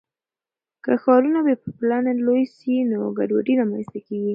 [0.83, 4.29] که ښارونه بې پلانه لوی سي نو ګډوډي رامنځته کیږي.